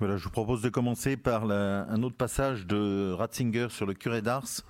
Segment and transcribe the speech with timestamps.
[0.00, 4.22] Voilà, je vous propose de commencer par un autre passage de Ratzinger sur le curé
[4.22, 4.62] d'Ars,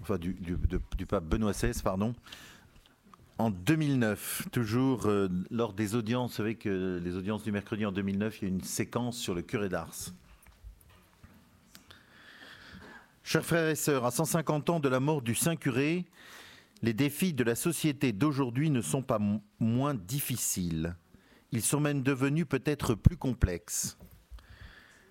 [0.00, 0.36] enfin du,
[1.08, 2.14] pape Benoît XVI, pardon.
[3.38, 8.38] En 2009, toujours euh, lors des audiences, savez que les audiences du mercredi en 2009,
[8.38, 10.12] il y a une séquence sur le curé d'Ars.
[13.24, 16.04] Chers frères et sœurs, à 150 ans de la mort du Saint Curé,
[16.82, 19.18] les défis de la société d'aujourd'hui ne sont pas
[19.58, 20.94] moins difficiles.
[21.52, 23.98] Ils sont même devenus peut-être plus complexes.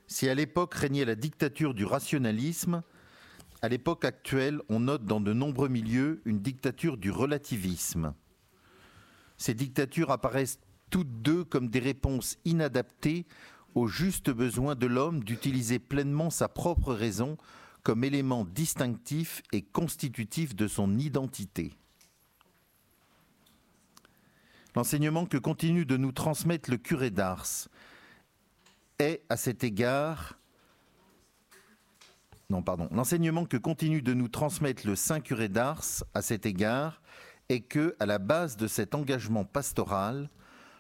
[0.07, 2.81] Si à l'époque régnait la dictature du rationalisme,
[3.61, 8.13] à l'époque actuelle, on note dans de nombreux milieux une dictature du relativisme.
[9.37, 10.59] Ces dictatures apparaissent
[10.89, 13.25] toutes deux comme des réponses inadaptées
[13.75, 17.37] au juste besoin de l'homme d'utiliser pleinement sa propre raison
[17.83, 21.73] comme élément distinctif et constitutif de son identité.
[24.75, 27.67] L'enseignement que continue de nous transmettre le curé d'Ars
[28.99, 30.35] est à cet égard
[32.51, 32.89] non, pardon.
[32.91, 36.99] L'enseignement que continue de nous transmettre le Saint curé d'Ars à cet égard
[37.47, 40.31] est que, à la base de cet engagement pastoral,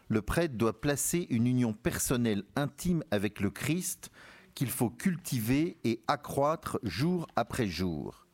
[0.07, 4.09] le prêtre doit placer une union personnelle intime avec le Christ
[4.55, 8.25] qu'il faut cultiver et accroître jour après jour.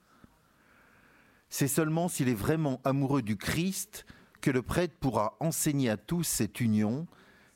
[1.50, 4.06] C'est seulement s'il est vraiment amoureux du Christ
[4.46, 7.08] que le prêtre pourra enseigner à tous cette union,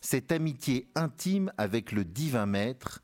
[0.01, 3.03] cette amitié intime avec le divin Maître,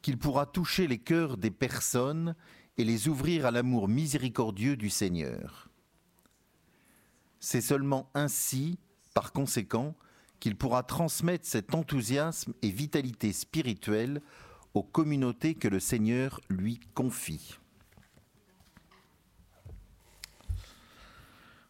[0.00, 2.36] qu'il pourra toucher les cœurs des personnes
[2.78, 5.68] et les ouvrir à l'amour miséricordieux du Seigneur.
[7.40, 8.78] C'est seulement ainsi,
[9.12, 9.96] par conséquent,
[10.38, 14.22] qu'il pourra transmettre cet enthousiasme et vitalité spirituelle
[14.72, 17.59] aux communautés que le Seigneur lui confie.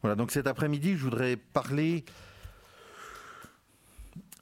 [0.03, 2.07] Voilà, donc cet après-midi, je voudrais parler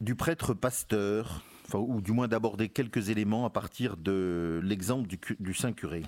[0.00, 1.42] du prêtre pasteur,
[1.74, 6.04] ou du moins d'aborder quelques éléments à partir de l'exemple du, du Saint Curé.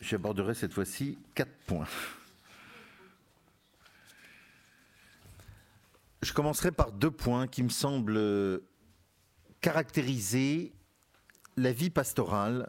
[0.00, 1.86] J'aborderai cette fois-ci quatre points.
[6.22, 8.62] Je commencerai par deux points qui me semblent
[9.62, 10.72] caractériser
[11.56, 12.68] la vie pastorale,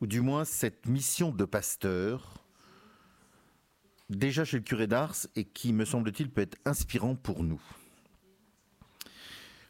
[0.00, 2.44] ou du moins cette mission de pasteur,
[4.10, 7.62] déjà chez le curé d'Ars, et qui, me semble-t-il, peut être inspirant pour nous.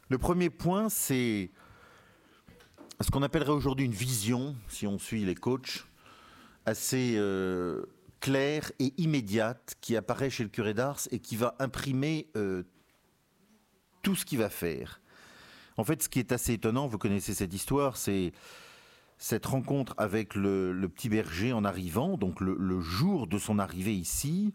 [0.09, 1.51] Le premier point, c'est
[3.01, 5.85] ce qu'on appellerait aujourd'hui une vision, si on suit les coachs,
[6.65, 7.85] assez euh,
[8.19, 12.63] claire et immédiate qui apparaît chez le curé d'Ars et qui va imprimer euh,
[14.01, 15.01] tout ce qu'il va faire.
[15.77, 18.31] En fait, ce qui est assez étonnant, vous connaissez cette histoire, c'est
[19.17, 24.53] cette rencontre avec le, petit berger en arrivant, donc le, jour de son arrivée ici,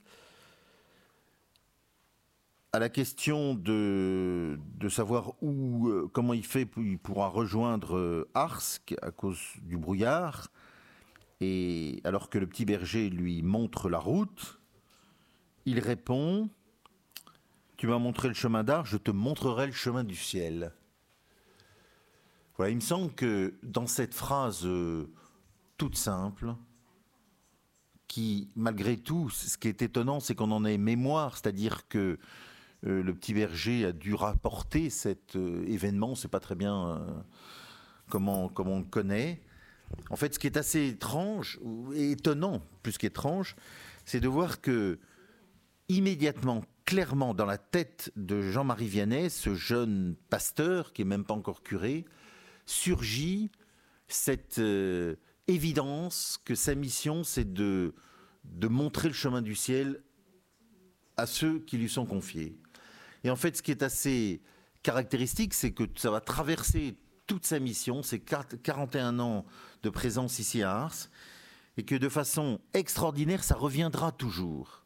[2.73, 4.59] à la question de,
[4.89, 10.49] savoir où, euh, comment il fait, il pourra rejoindre euh, Arsk à cause du brouillard,
[11.41, 14.61] et alors que le petit berger lui montre la route,
[15.67, 16.49] il répond
[17.81, 20.75] tu m'as montré le chemin d'art, je te montrerai le chemin du ciel.
[22.69, 25.11] Il me semble que dans cette phrase euh,
[25.79, 26.55] toute simple,
[28.07, 32.19] qui, malgré tout, ce qui est étonnant, c'est qu'on en ait mémoire, c'est-à-dire que
[32.87, 37.07] euh, le petit berger a dû rapporter cet euh, événement, c'est pas très bien
[38.11, 39.41] comment, comment on le connaît.
[40.11, 41.61] En fait, ce qui est assez étrange,
[41.95, 43.57] étonnant plus qu'étrange,
[44.05, 44.99] c'est de voir que
[45.89, 51.35] immédiatement, clairement dans la tête de Jean-Marie Vianney, ce jeune pasteur qui est même pas
[51.35, 52.05] encore curé,
[52.71, 53.51] surgit
[54.09, 57.95] cette euh, évidence que sa mission, c'est de,
[58.45, 60.03] de montrer le chemin du ciel
[61.17, 62.59] à ceux qui lui sont confiés.
[63.25, 64.41] Et en fait, ce qui est assez
[64.83, 66.97] caractéristique, c'est que ça va traverser
[67.27, 69.45] toute sa mission, c'est 41 ans
[69.83, 71.11] de présence ici à Ars,
[71.77, 74.81] et que de façon extraordinaire, ça reviendra toujours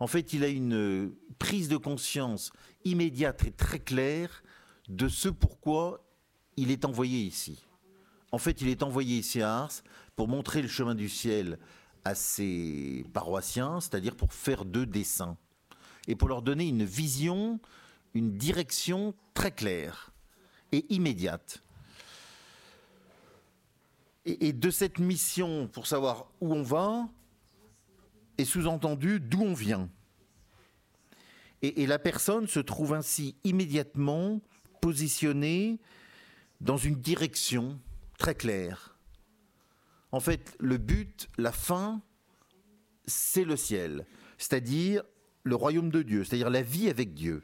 [0.00, 2.52] en fait, il a une prise de conscience
[2.84, 4.42] immédiate et très claire
[4.88, 6.07] de ce pourquoi
[6.58, 7.64] il est envoyé ici.
[8.32, 9.82] En fait, il est envoyé ici à Ars
[10.16, 11.58] pour montrer le chemin du ciel
[12.04, 15.36] à ses paroissiens, c'est-à-dire pour faire d'eux des saints,
[16.06, 17.60] et pour leur donner une vision,
[18.14, 20.12] une direction très claire
[20.72, 21.62] et immédiate.
[24.24, 27.08] Et, de cette mission, pour savoir où on va,
[28.36, 29.88] et sous-entendu d'où on vient.
[31.62, 34.40] Et, la personne se trouve ainsi immédiatement
[34.82, 35.78] positionnée
[36.60, 37.80] dans une direction
[38.18, 38.96] très claire.
[40.12, 42.02] En fait, le but, la fin,
[43.06, 44.06] c'est le ciel,
[44.38, 45.02] c'est-à-dire
[45.44, 47.42] le royaume de Dieu, c'est-à-dire la vie avec Dieu.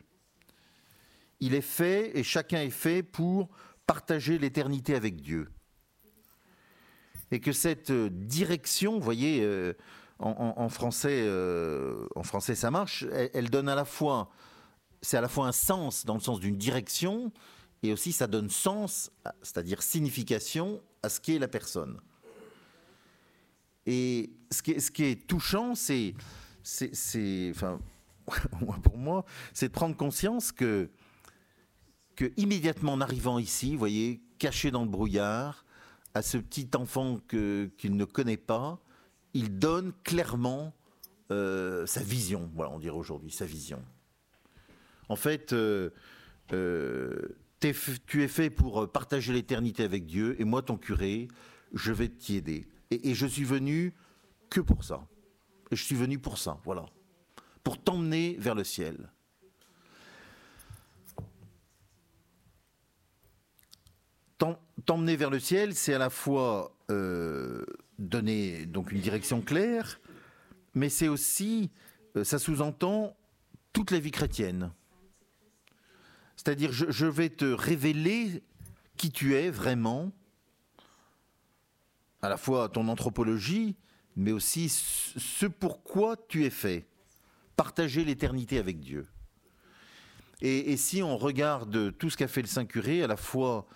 [1.40, 3.48] Il est fait et chacun est fait pour
[3.86, 5.50] partager l'éternité avec Dieu.
[7.30, 9.74] Et que cette direction, vous voyez, euh,
[10.18, 14.30] en, français, euh, en français ça marche, elle, donne à la fois,
[15.02, 17.32] c'est à la fois un sens dans le sens d'une direction,
[17.84, 19.10] et aussi ça donne sens,
[19.42, 22.00] c'est-à-dire signification à ce qu'est la personne.
[23.84, 26.14] Et ce qui est, touchant, c'est,
[27.50, 27.78] enfin,
[28.82, 30.88] pour moi, c'est de prendre conscience que,
[32.16, 35.66] que immédiatement en arrivant ici, vous voyez, caché dans le brouillard,
[36.14, 38.80] à ce petit enfant qu'il ne connaît pas,
[39.34, 40.72] il donne clairement
[41.30, 43.82] euh, sa vision, voilà, on dirait aujourd'hui, sa vision.
[45.10, 45.90] En fait, euh,
[46.52, 47.36] euh,
[48.06, 51.28] tu es fait pour partager l'éternité avec Dieu, et moi, ton curé,
[51.72, 52.66] je vais t'y aider.
[52.90, 53.94] Et, je suis venu
[54.50, 55.06] que pour ça.
[55.72, 56.86] Je suis venu pour ça, voilà.
[57.62, 59.10] Pour t'emmener vers le ciel.
[64.84, 66.76] T'emmener vers le ciel, c'est à la fois
[67.98, 70.00] donner donc une direction claire,
[70.74, 71.70] mais c'est aussi,
[72.16, 73.16] euh, ça sous-entend
[73.72, 74.72] toute la vie chrétienne.
[76.36, 78.42] C'est-à-dire, je, vais te révéler
[78.96, 80.12] qui tu es vraiment,
[82.22, 83.76] à la fois ton anthropologie,
[84.16, 86.86] mais aussi ce pourquoi tu es fait.
[87.56, 89.06] Partager l'éternité avec Dieu.
[90.40, 93.66] Et, si on regarde tout ce qu'a fait le Saint-Curé, à la fois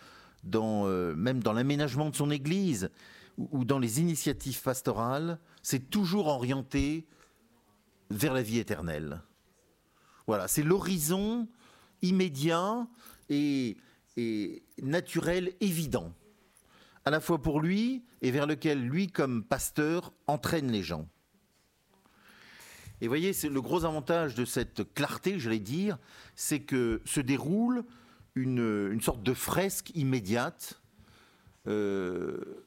[0.44, 2.90] dans, euh, même dans l'aménagement de son Église,
[3.38, 7.06] ou dans les initiatives pastorales, c'est toujours orienté
[8.10, 9.22] vers la vie éternelle.
[10.26, 11.48] Voilà, c'est l'horizon
[12.02, 12.86] immédiat
[13.28, 13.76] et,
[14.82, 16.12] naturel évident,
[17.04, 21.08] à la fois pour lui et vers lequel lui, comme pasteur, entraîne les gens.
[23.00, 25.98] Et voyez, c'est le gros avantage de cette clarté, j'allais dire,
[26.34, 27.84] c'est que se déroule
[28.34, 30.80] une, sorte de fresque immédiate
[31.68, 32.64] euh,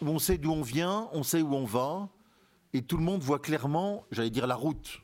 [0.00, 2.08] où on sait d'où on vient, on sait où on va,
[2.72, 5.00] et tout le monde voit clairement, j'allais dire, la route.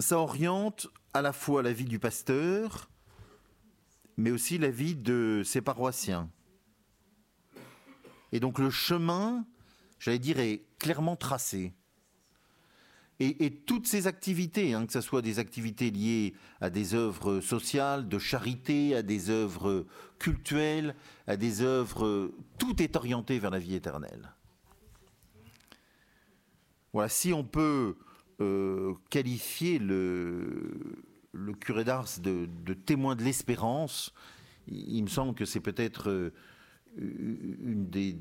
[0.00, 2.90] Ça oriente à la fois la vie du pasteur,
[4.16, 6.30] mais aussi la vie de ses paroissiens.
[8.32, 9.44] Et donc le chemin,
[9.98, 11.74] j'allais dire, est clairement tracé.
[13.22, 18.08] Et, toutes ces activités, hein, que ce soit des activités liées à des œuvres sociales,
[18.08, 19.84] de charité, à des œuvres
[20.18, 20.94] cultuelles,
[21.26, 24.32] à des œuvres, tout est orienté vers la vie éternelle.
[26.94, 27.94] Voilà, si on peut
[28.40, 30.72] euh, qualifier le,
[31.60, 34.14] curé d'Ars de, témoin de l'espérance,
[34.66, 36.32] il, me semble que c'est peut-être euh,
[36.96, 38.16] une des,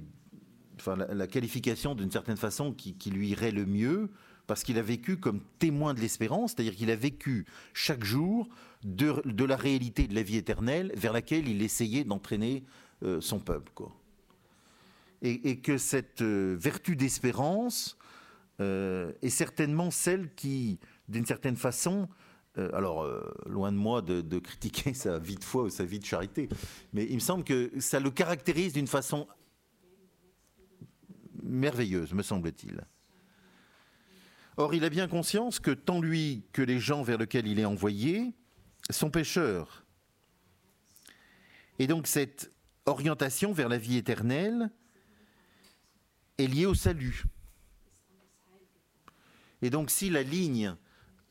[0.78, 4.10] enfin, la, qualification d'une certaine façon qui, lui irait le mieux
[4.46, 8.50] parce qu'il a vécu comme témoin de l'espérance, c'est-à-dire qu'il a vécu chaque jour
[8.84, 12.64] de, la réalité de la vie éternelle vers laquelle il essayait d'entraîner
[13.04, 13.72] euh, son peuple.
[15.22, 17.98] Et, que cette vertu d'espérance
[18.60, 22.08] euh, est certainement celle qui, d'une certaine façon,
[22.74, 23.08] alors
[23.46, 26.50] loin de moi de, de, critiquer sa vie de foi ou sa vie de charité,
[26.92, 29.28] mais il me semble que ça le caractérise d'une façon
[31.42, 32.82] merveilleuse, me semble-t-il.
[34.58, 37.66] Or, il a bien conscience que tant lui que les gens vers lesquels il est
[37.66, 38.34] envoyé
[38.90, 39.86] sont pécheurs.
[41.80, 42.52] Et donc cette
[42.86, 44.70] orientation vers la vie éternelle
[46.38, 47.24] est liée au salut.
[49.62, 50.76] Et donc si la ligne,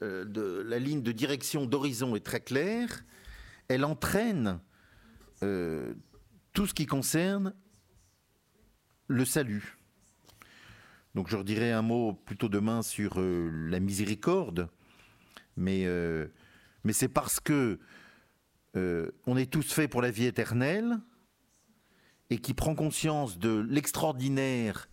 [0.03, 3.05] euh, de, la ligne de direction d'horizon est très claire,
[3.69, 4.61] elle entraîne
[5.43, 5.95] euh,
[6.53, 7.55] tout ce qui concerne
[9.07, 9.79] le salut.
[11.15, 14.69] Donc je redirai un mot plutôt demain sur euh, la miséricorde,
[15.57, 15.89] mais,
[16.85, 17.81] mais c'est parce que
[19.27, 21.01] on est tous faits pour la vie éternelle
[22.31, 24.89] et qui prend conscience de l'extraordinaire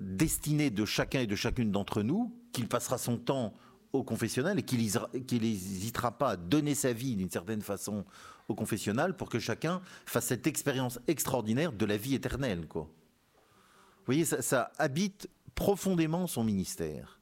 [0.00, 3.54] destinée de chacun et de chacune d'entre nous, qu'il passera son temps
[3.92, 8.04] au confessionnal et qu'il n'hésitera pas à donner sa vie d'une certaine façon
[8.48, 12.66] au confessionnal pour que chacun fasse cette expérience extraordinaire de la vie éternelle.
[12.68, 12.82] Quoi.
[12.82, 17.20] Vous voyez, ça, habite profondément son ministère.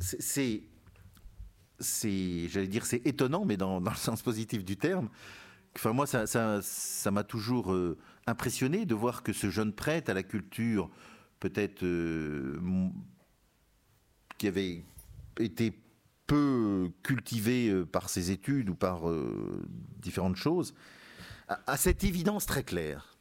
[0.00, 0.62] c'est,
[1.80, 5.08] j'allais dire, c'est étonnant, mais dans, le sens positif du terme.
[5.76, 10.22] Enfin, moi, ça, m'a toujours euh, impressionné de voir que ce jeune prêtre à la
[10.22, 10.90] culture,
[11.40, 12.58] peut-être euh,
[14.38, 14.84] qui avait
[15.38, 15.72] été
[16.26, 19.02] peu cultivé euh, par ses études ou par
[19.98, 20.74] différentes choses,
[21.48, 23.14] a cette évidence très claire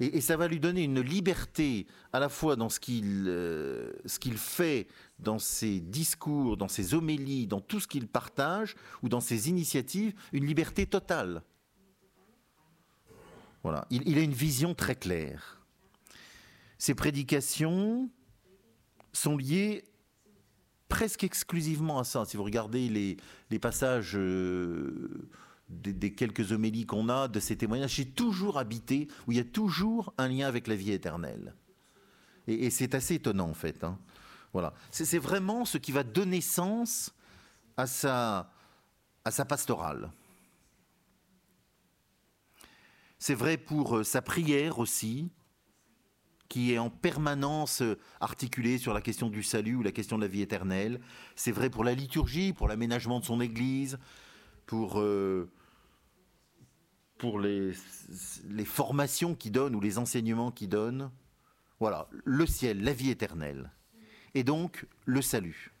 [0.00, 4.88] Et, ça va lui donner une liberté à la fois dans euh, ce qu'il fait,
[5.18, 10.12] dans ses discours, dans ses homélies, dans tout ce qu'il partage ou dans ses initiatives,
[10.32, 11.42] une liberté totale.
[13.62, 15.60] Voilà, il, a une vision très claire.
[16.78, 18.10] Ses prédications
[19.12, 19.84] sont liées
[20.88, 22.24] presque exclusivement à ça.
[22.24, 23.16] Si vous regardez les,
[23.50, 25.28] les passages euh,
[25.68, 29.44] des, quelques homélies qu'on a, de ces témoignages, c'est toujours habité, où il y a
[29.44, 31.54] toujours un lien avec la vie éternelle.
[32.48, 33.84] Et, c'est assez étonnant en fait.
[33.84, 33.98] Hein.
[34.52, 34.74] Voilà.
[34.90, 37.14] C'est vraiment ce qui va donner sens
[37.76, 38.52] à sa,
[39.24, 40.10] à sa pastorale.
[43.24, 45.30] C'est vrai pour euh, sa prière aussi,
[46.48, 50.22] qui est en permanence euh, articulé sur la question du salut ou la question de
[50.22, 51.00] la vie éternelle.
[51.36, 54.00] C'est vrai pour la liturgie, pour l'aménagement de son Église,
[54.66, 55.52] pour, euh,
[57.16, 57.70] pour les,
[58.48, 61.12] les formations qu'il donne ou les enseignements qu'il donne.
[61.78, 63.70] Voilà, le ciel, la vie éternelle.
[64.34, 65.72] Et donc le salut.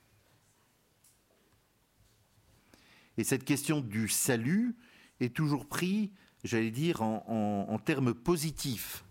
[3.16, 4.76] Et cette question du salut
[5.18, 6.10] est toujours prise,
[6.44, 9.04] j'allais dire, en, termes positifs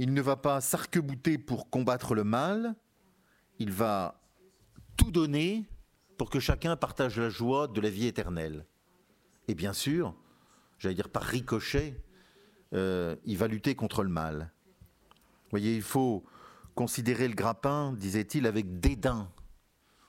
[0.00, 2.74] il ne va pas s'arc-bouter pour combattre le mal,
[3.58, 4.18] il va
[4.96, 5.68] tout donner
[6.16, 8.64] pour que chacun partage la joie de la vie éternelle.
[9.46, 10.16] Et bien sûr,
[10.78, 12.02] j'allais dire par ricochet,
[12.72, 14.50] euh, il va lutter contre le mal.
[15.10, 16.24] Vous voyez, il faut
[16.74, 19.30] considérer le grappin, disait-il, avec dédain.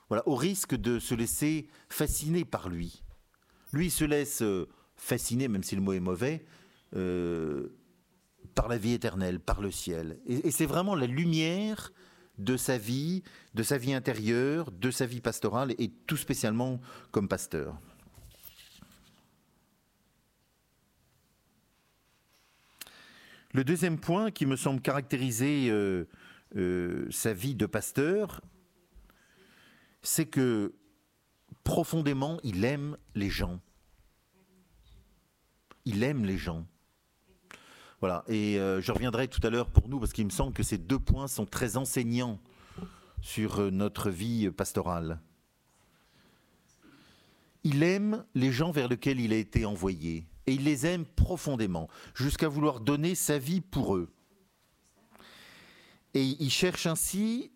[0.08, 3.02] Voilà, au risque de se laisser fasciner par lui.
[3.74, 4.70] Lui, il se laisse euh,
[5.02, 6.44] fasciner, même si le mot est mauvais,
[6.94, 7.76] euh,
[8.54, 10.20] par la vie éternelle, par le ciel.
[10.26, 11.92] Et, c'est vraiment la lumière
[12.38, 17.26] de sa vie, de sa vie intérieure, de sa vie pastorale, et tout spécialement comme
[17.26, 17.80] pasteur.
[23.52, 26.04] Le deuxième point qui me semble caractériser euh,
[26.56, 28.40] euh, sa vie de pasteur,
[30.00, 30.72] c'est que
[31.64, 33.60] profondément, il aime les gens.
[35.84, 36.66] Il aime les gens.
[38.00, 40.62] Voilà, et euh, je reviendrai tout à l'heure pour nous, parce qu'il me semble que
[40.62, 42.40] ces deux points sont très enseignants
[43.20, 45.20] sur euh, notre vie pastorale.
[47.62, 51.88] Il aime les gens vers lesquels il a été envoyé, et il les aime profondément,
[52.14, 54.12] jusqu'à vouloir donner sa vie pour eux.
[56.14, 57.52] Et il cherche ainsi,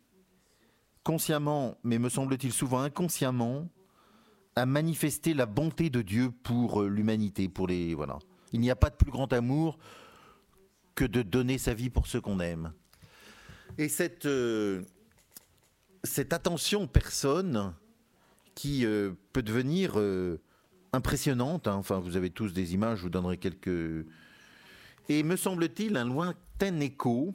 [1.03, 3.69] consciemment, mais me semble-t-il souvent inconsciemment,
[4.57, 8.19] à manifester la bonté de Dieu pour euh, l'humanité, pour les voilà.
[8.53, 9.79] Il n'y a pas de plus grand amour
[10.95, 12.73] que de donner sa vie pour ceux qu'on aime.
[13.77, 14.83] Et cette, euh,
[16.03, 17.75] cette attention personne
[18.55, 20.01] qui euh, peut devenir
[20.95, 21.75] impressionnante, hein.
[21.75, 24.07] enfin vous avez tous des images, je vous donnerai quelques...
[25.09, 27.35] Et me semble-t-il un lointain écho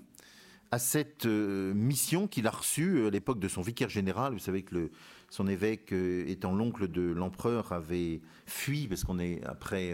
[0.71, 4.33] à cette mission qu'il a reçue à l'époque de son vicaire général.
[4.33, 4.89] Vous savez que
[5.29, 9.93] son évêque, étant l'oncle de l'empereur, avait fui, parce qu'on est après,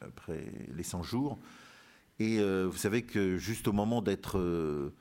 [0.00, 1.38] après les 100 jours,
[2.18, 4.94] et euh, vous savez que juste au moment d'être euh,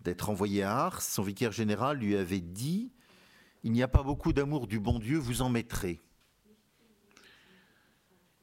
[0.00, 2.92] d'être envoyé à Ars, son vicaire général lui avait dit
[3.62, 6.00] Il n'y a pas beaucoup d'amour du bon Dieu, vous en mettrez.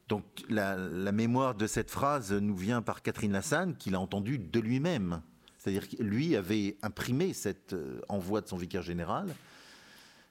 [0.08, 4.60] Donc la, mémoire de cette phrase nous vient par Catherine Lassagne, qu'il a entendue de
[4.60, 5.22] lui-même.
[5.62, 9.32] C'est-à-dire que lui avait imprimé cet euh, envoi de son vicaire général.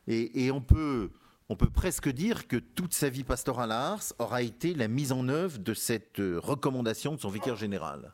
[0.06, 1.10] Et, on peut
[1.48, 5.14] on peut presque dire que toute sa vie pastorale à Ars aura été la mise
[5.14, 8.14] en œuvre de cette euh, recommandation de son vicaire général.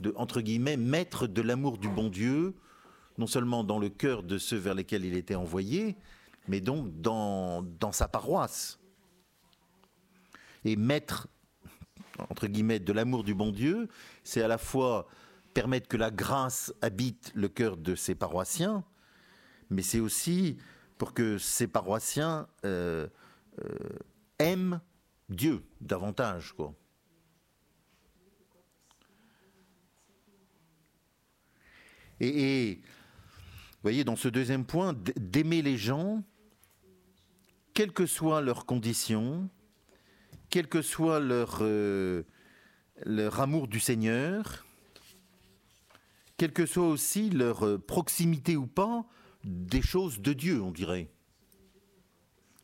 [0.00, 2.56] De, entre guillemets, mettre de l'amour du bon Dieu,
[3.16, 5.96] non seulement dans le cœur de ceux vers lesquels il était envoyé,
[6.48, 8.80] mais donc dans, dans sa paroisse.
[10.64, 11.28] Et mettre,
[12.28, 13.88] entre guillemets, de l'amour du bon Dieu,
[14.24, 15.06] c'est à la fois
[15.52, 18.84] permettre que la grâce habite le cœur de ses paroissiens,
[19.70, 20.58] mais c'est aussi
[20.98, 23.08] pour que ces paroissiens euh,
[23.64, 23.98] euh,
[24.38, 24.80] aiment
[25.28, 26.54] Dieu davantage.
[32.20, 36.22] Et, vous voyez, dans ce deuxième point, d'aimer les gens,
[37.74, 39.48] quelles que soient leurs conditions,
[40.50, 42.22] quel que soit leur, euh,
[43.04, 44.64] leur amour du Seigneur,
[46.42, 49.06] quelle que soit aussi leur proximité ou pas
[49.44, 51.08] des choses de Dieu, on dirait.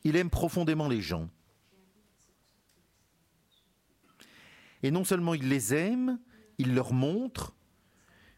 [0.03, 1.31] Il aime profondément les gens.
[4.83, 6.19] Et non seulement il les aime,
[6.59, 7.55] il leur montre,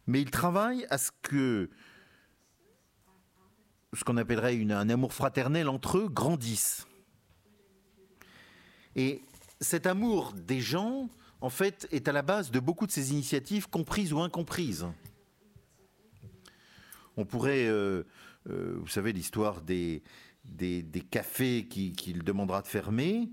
[0.06, 1.70] mais il travaille à ce que
[3.94, 6.86] ce qu'on appellerait un amour fraternel entre eux grandisse.
[8.94, 9.22] Et
[9.58, 11.08] cet amour des gens,
[11.40, 14.86] en fait, est à la base de beaucoup de ces initiatives, comprises ou incomprises.
[17.16, 18.04] On pourrait, euh,
[18.48, 20.02] euh, vous savez, l'histoire des,
[21.10, 23.30] cafés qu'il demandera de fermer,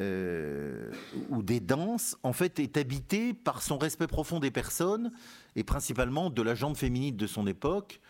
[0.00, 0.90] euh,
[1.30, 5.12] ou des danses, en fait, est habité par son respect profond des personnes,
[5.56, 8.00] et principalement de la jambe féminine de son époque.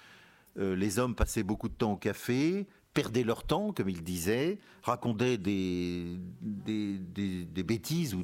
[0.57, 5.37] les hommes passaient beaucoup de temps au café, perdaient leur temps, comme il disait, racontaient
[5.37, 6.16] des,
[7.64, 8.22] bêtises ou,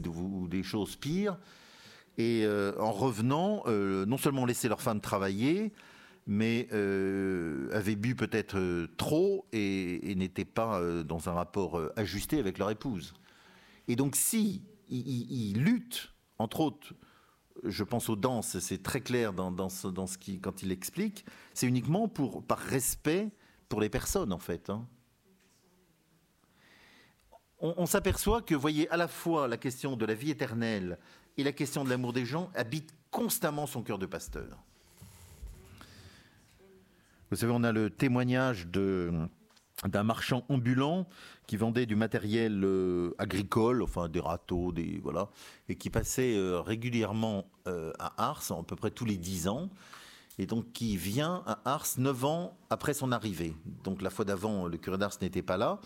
[0.48, 1.38] des choses pires,
[2.18, 2.46] et
[2.79, 5.72] en revenant, non seulement laissaient leurs femmes travailler,
[6.31, 12.71] mais euh, avaient bu peut-être trop et, n'étaient pas dans un rapport ajusté avec leur
[12.71, 13.14] épouse.
[13.88, 16.95] Et donc si ils, luttent, entre autres,
[17.64, 22.07] je pense aux danses, c'est très clair dans, ce, qui, quand il explique, c'est uniquement
[22.07, 23.31] pour, par respect
[23.69, 24.71] pour les personnes en fait.
[24.71, 24.87] Hein.
[27.59, 30.97] On, s'aperçoit que, voyez, à la fois la question de la vie éternelle
[31.37, 34.64] et la question de l'amour des gens habitent constamment son cœur de pasteur.
[37.31, 41.07] Vous savez, on a le témoignage d'un marchand ambulant
[41.47, 45.31] qui vendait du matériel euh, agricole, enfin des râteaux, des voilà,
[45.69, 49.71] et qui passait euh, régulièrement euh, à Ars, à peu près tous les dix ans,
[50.38, 53.55] et donc qui vient à Ars neuf ans après son arrivée.
[53.85, 55.81] Donc la fois d'avant, le curé d'Ars n'était pas là,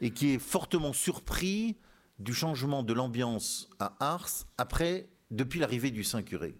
[0.00, 1.76] et qui est fortement surpris
[2.20, 6.54] du changement de l'ambiance à Ars après, depuis l'arrivée du Saint-Curé.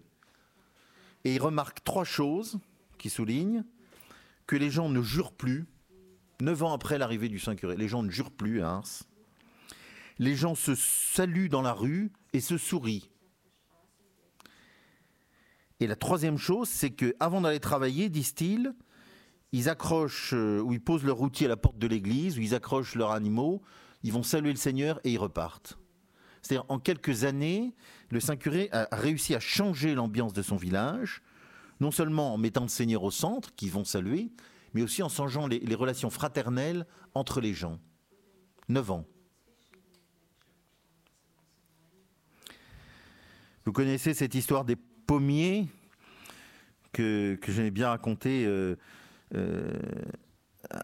[1.23, 2.59] Et il remarque trois choses
[2.97, 3.63] qui soulignent
[4.47, 5.67] que les gens ne jurent plus,
[6.41, 9.03] neuf ans après l'arrivée du Saint-Curé, les gens ne jurent plus à Ars.
[10.19, 13.11] Les gens se saluent dans la rue et se sourient.
[15.79, 18.73] Et la troisième chose, c'est que avant d'aller travailler, disent-ils,
[19.51, 22.55] ils accrochent euh, ou ils posent leur outil à la porte de l'église, ou ils
[22.55, 23.61] accrochent leurs animaux,
[24.01, 25.77] ils vont saluer le Seigneur et ils repartent.
[26.41, 27.75] C'est-à-dire, en quelques années,
[28.09, 31.21] le Saint-Curé a réussi à changer l'ambiance de son village,
[31.79, 34.31] non seulement en mettant le Seigneur au centre, qu'ils vont saluer,
[34.73, 37.79] mais aussi en changeant les, relations fraternelles entre les gens.
[38.69, 39.05] Neuf ans.
[43.65, 45.67] Vous connaissez cette histoire des pommier
[46.91, 48.75] que, que j'aimais bien raconter euh,
[49.35, 49.71] euh,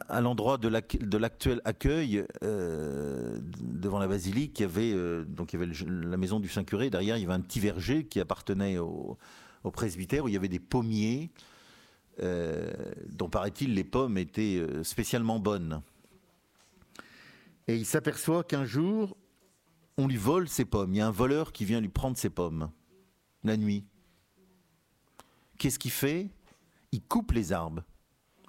[0.08, 4.60] à l'endroit de l'actuel accueil euh, devant la basilique.
[4.60, 6.90] Il y avait, donc il y avait la maison du Saint-Curé.
[6.90, 9.18] Derrière, il y avait un petit verger qui appartenait au,
[9.64, 11.32] au presbytère où il y avait des pommiers.
[12.20, 15.82] dont paraît-il les pommes étaient spécialement bonnes.
[17.68, 19.18] Et il s'aperçoit qu'un jour,
[19.98, 20.94] on lui vole ses pommes.
[20.94, 22.70] Il y a un voleur qui vient lui prendre ses pommes
[23.44, 23.86] la nuit.
[25.58, 26.30] Qu'est-ce qu'il fait?
[26.92, 27.84] Il coupe les arbres.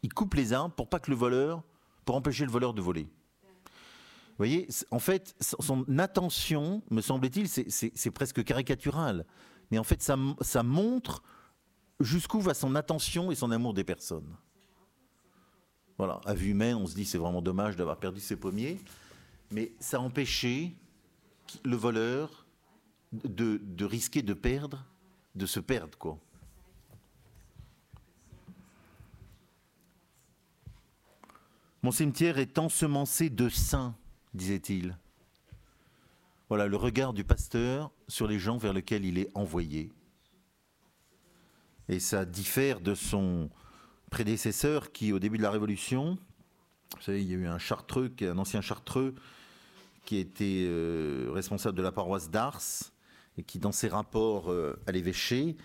[0.02, 1.62] Il coupe les arbres pour pas que le voleur,
[2.04, 3.04] pour empêcher le voleur de voler.
[3.04, 9.24] Vous voyez, en fait, son attention, me semble-t-il, c'est presque caricatural.
[9.70, 11.22] Mais en fait, ça, montre
[12.00, 14.36] jusqu'où va son attention et son amour des personnes.
[15.96, 18.80] Voilà, à vue humaine, on se dit c'est vraiment dommage d'avoir perdu ses pommiers,
[19.50, 20.76] mais ça a empêché
[21.64, 22.46] le voleur
[23.12, 24.84] de, de risquer de perdre,
[25.34, 26.18] de se perdre, quoi.
[31.84, 33.94] Mon cimetière est ensemencé de saints,
[34.32, 34.96] disait-il.
[36.48, 39.92] Voilà le regard du pasteur sur les gens vers lesquels il est envoyé.
[41.88, 43.50] Et ça diffère de son
[44.10, 46.18] prédécesseur qui, au début de la Révolution,
[46.96, 49.14] vous savez, il y a eu un chartreux, un ancien chartreux,
[50.04, 52.62] qui était euh, responsable de la paroisse d'Ars,
[53.36, 55.56] et qui, dans ses rapports euh, à l'évêché,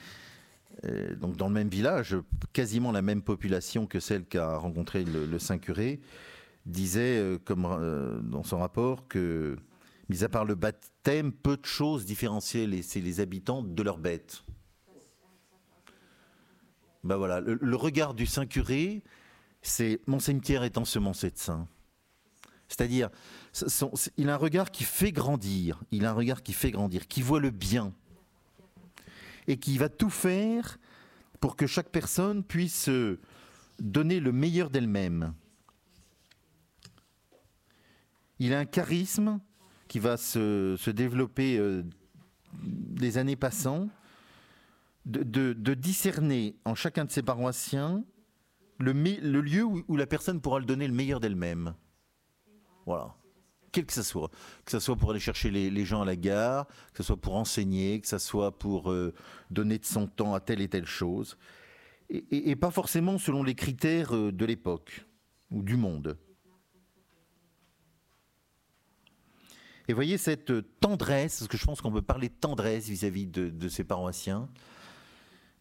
[0.85, 2.15] euh, donc dans le même village,
[2.53, 5.99] quasiment la même population que celle qu'a rencontré le, Saint-Curé,
[6.65, 9.57] disait euh, comme, euh, dans son rapport que,
[10.09, 14.43] mis à part le baptême, peu de choses différenciaient les, les habitants de leurs bêtes.
[17.03, 19.03] Ben voilà, le, regard du Saint-Curé,
[19.61, 21.67] c'est mon cimetière est ensemencé de saints.
[22.67, 23.09] C'est-à-dire,
[24.17, 27.21] il a un regard qui fait grandir, il a un regard qui fait grandir, qui
[27.21, 27.93] voit le bien
[29.47, 30.77] et qui va tout faire
[31.39, 32.89] pour que chaque personne puisse
[33.79, 35.33] donner le meilleur d'elle-même.
[38.39, 39.39] Il a un charisme
[39.89, 41.83] qui va se, développer euh,
[43.15, 43.89] années passant,
[45.05, 48.05] de, discerner en chacun de ses paroissiens
[48.77, 51.73] le, lieu où, la personne pourra le donner le meilleur d'elle-même.
[52.85, 53.15] Voilà
[53.71, 54.31] quel que ce soit.
[54.65, 57.35] Que ce soit pour aller chercher les, gens à la gare, que ce soit pour
[57.35, 59.13] enseigner, que ce soit pour euh,
[59.51, 61.37] donner de son temps à telle et telle chose.
[62.09, 65.05] Et, pas forcément selon les critères euh, de l'époque
[65.51, 66.17] ou du monde.
[69.89, 73.67] Et voyez cette tendresse, parce que je pense qu'on peut parler de tendresse vis-à-vis de,
[73.69, 74.47] ces paroissiens,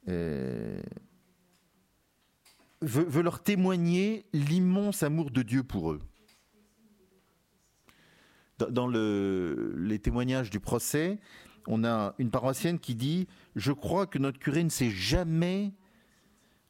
[0.06, 0.82] euh,
[2.82, 6.00] veut, leur témoigner l'immense amour de Dieu pour eux.
[8.58, 11.18] Dans, les témoignages du procès,
[11.66, 15.72] on a une paroissienne qui dit Je crois que notre curé ne s'est jamais.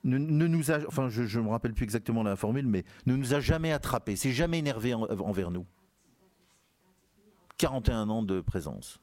[0.05, 3.35] Ne, nous a, enfin, je ne me rappelle plus exactement la formule, mais ne nous
[3.35, 5.67] a jamais attrapés, s'est jamais énervé envers nous.
[7.59, 8.99] 41 ans de présence.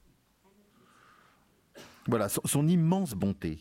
[2.07, 3.59] Voilà, son, immense bonté.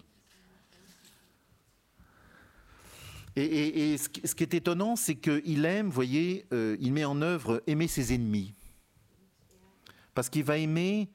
[3.37, 7.63] Et, ce, qui est étonnant, c'est qu'il aime, vous voyez, euh, il met en œuvre
[7.67, 8.55] aimer ses ennemis.
[10.15, 11.11] Parce qu'il va aimer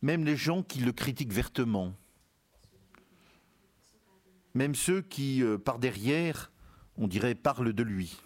[0.00, 1.92] même les gens qui le critiquent vertement.
[4.54, 6.50] Même ceux qui, euh, par derrière,
[6.96, 8.18] on dirait, parlent de lui.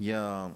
[0.00, 0.50] Il y a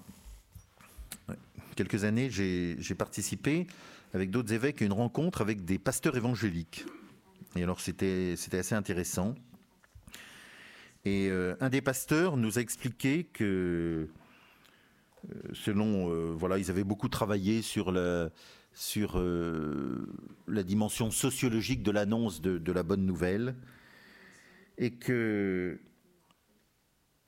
[1.75, 3.67] quelques années, j'ai participé
[4.15, 6.85] avec d'autres évêques à une rencontre avec des pasteurs évangéliques.
[7.55, 9.35] Et alors c'était assez intéressant.
[11.05, 14.09] Et euh, un des pasteurs nous a expliqué que,
[15.29, 18.31] euh, selon, euh, voilà, ils avaient beaucoup travaillé sur la,
[18.73, 19.23] sur,
[20.47, 23.55] la dimension sociologique de l'annonce de, de, la bonne nouvelle,
[24.79, 25.79] et que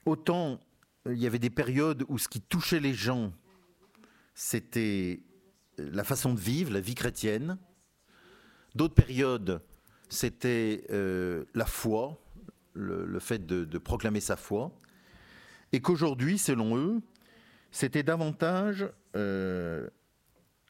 [0.05, 0.59] autant
[1.11, 3.33] il y avait des périodes où ce qui touchait les gens,
[4.33, 5.21] c'était
[5.77, 7.57] la façon de vivre, la vie chrétienne.
[8.75, 9.61] D'autres périodes,
[10.09, 10.85] c'était
[11.53, 12.19] la foi,
[12.73, 14.71] le, fait de, proclamer sa foi,
[15.71, 17.01] et qu'aujourd'hui, selon eux,
[17.71, 19.89] c'était davantage euh,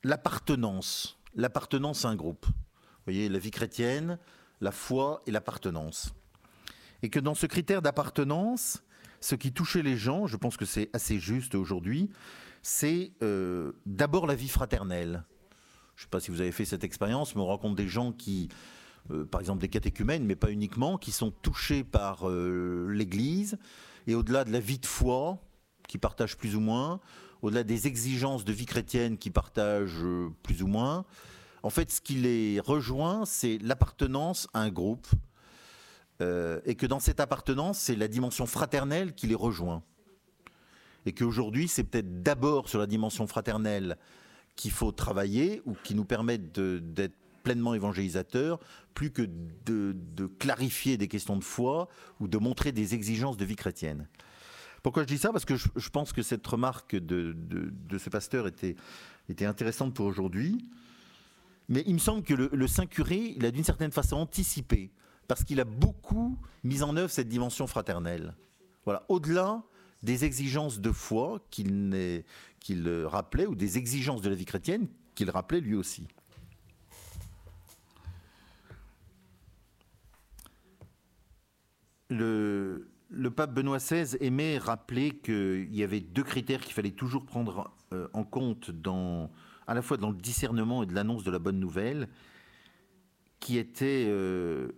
[0.04, 2.46] l'appartenance, l'appartenance à un groupe.
[2.46, 4.18] Vous voyez, la vie chrétienne,
[4.62, 6.14] la foi et l'appartenance.
[7.04, 8.84] Et que dans ce critère d'appartenance,
[9.28, 12.10] ce qui touchait les gens, je pense que c'est assez juste aujourd'hui,
[12.62, 15.26] c'est euh, d'abord la vie fraternelle.
[15.98, 18.14] Je ne sais pas si vous avez fait cette expérience, mais on rencontre des gens
[18.14, 18.48] qui
[19.12, 23.58] euh, par exemple des catéchumènes, mais pas uniquement, qui sont touchés par euh, l'Église,
[24.06, 25.42] et au-delà de la vie de foi,
[25.90, 27.02] qui partagent plus ou moins,
[27.42, 30.06] au-delà des exigences de vie chrétienne qui partagent
[30.42, 31.06] plus ou moins,
[31.64, 35.08] en fait, ce qui les rejoint, c'est l'appartenance à un groupe,
[36.20, 39.84] et que dans cette appartenance, c'est la dimension fraternelle qui les rejoint.
[41.06, 43.98] Et qu'aujourd'hui, c'est peut-être d'abord sur la dimension fraternelle
[44.58, 48.60] qu'il faut travailler, ou qui nous permettent d'être pleinement évangélisateur,
[48.94, 49.22] plus que
[49.66, 49.96] de,
[50.38, 51.88] clarifier des questions de foi
[52.20, 54.10] ou de montrer des exigences de vie chrétienne.
[54.84, 55.32] Pourquoi je dis ça?
[55.32, 57.34] Parce que je, pense que cette remarque de,
[57.98, 58.76] ce pasteur était,
[59.46, 60.58] intéressante pour aujourd'hui.
[61.70, 64.92] Mais il me semble que le, Saint-Curé, il a d'une certaine façon anticipé,
[65.28, 68.36] parce qu'il a beaucoup mis en œuvre cette dimension fraternelle.
[68.86, 69.64] Voilà, au-delà
[70.04, 72.24] des exigences de foi qu'il
[72.60, 76.08] qu'il rappelait, ou des exigences de la vie chrétienne qu'il rappelait lui aussi.
[82.10, 87.74] le, pape Benoît XVI aimait rappeler qu'il y avait deux critères qu'il fallait toujours prendre
[87.94, 89.32] euh, en compte dans,
[89.68, 92.08] à la fois dans le discernement et de l'annonce de la bonne nouvelle,
[93.40, 94.70] qui étaient euh,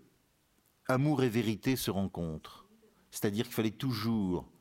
[0.90, 2.68] amour et vérité se rencontrent.
[3.12, 4.52] C'est-à-dire qu'il fallait toujours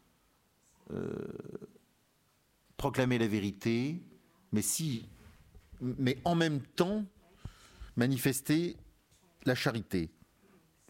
[0.92, 1.10] euh,
[2.76, 4.00] proclamer la vérité,
[4.52, 5.08] mais si,
[5.80, 7.04] mais en même temps
[7.96, 8.76] manifester
[9.44, 10.10] la charité,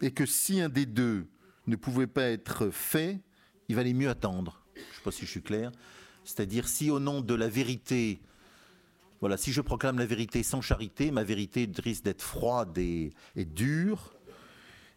[0.02, 1.26] et que si un des deux
[1.66, 3.20] ne pouvait pas être fait,
[3.68, 4.64] il valait mieux attendre.
[4.74, 5.72] Je ne sais pas si je suis clair.
[6.24, 8.20] C'est-à-dire si au nom de la vérité,
[9.20, 14.14] voilà, si je proclame la vérité sans charité, ma vérité risque d'être froide et, dure,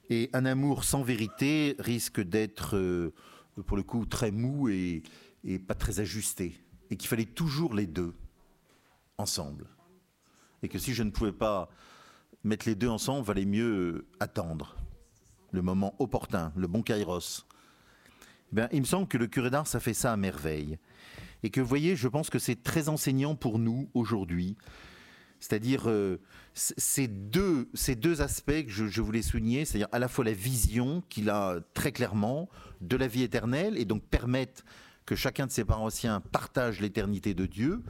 [0.10, 3.14] et un amour sans vérité risque d'être, euh,
[3.66, 5.04] pour le coup, très mou et,
[5.68, 6.56] pas très ajusté.
[6.90, 8.14] Et qu'il fallait toujours les deux
[9.18, 9.68] ensemble.
[10.64, 11.70] Et que si je ne pouvais pas
[12.44, 14.76] mettre les deux ensemble, valait mieux attendre
[15.52, 17.46] le moment opportun, le bon kairos.
[18.52, 20.78] Ben, il me semble que le curé d'art, ça fait ça à merveille.
[21.44, 24.58] Et que, vous voyez, je pense que c'est très enseignant pour nous aujourd'hui.
[25.42, 26.22] C'est-à-dire euh,
[26.54, 31.04] ces, deux, ces deux aspects que je, voulais souligner, c'est-à-dire à la fois la vision
[31.10, 32.48] qu'il a très clairement
[32.80, 34.64] de la vie éternelle et donc permettre
[35.06, 37.82] que chacun de ses paroissiens partage l'éternité de Dieu.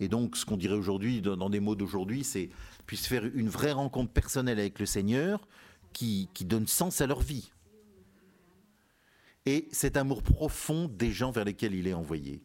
[0.00, 2.50] Et donc, ce qu'on dirait aujourd'hui, dans des mots d'aujourd'hui, c'est
[2.86, 5.46] puisse faire une vraie rencontre personnelle avec le Seigneur,
[5.92, 7.50] qui, donnent sens à leur vie.
[9.46, 12.42] Et cet amour profond des gens vers lesquels il est envoyé.